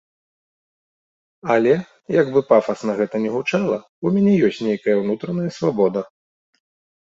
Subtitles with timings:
[1.55, 1.73] Але,
[2.21, 3.77] як бы пафасна гэта ні гучала,
[4.07, 6.01] у мяне ёсць нейкая ўнутраная свабода.